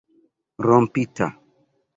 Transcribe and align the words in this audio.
rompita 0.65 1.27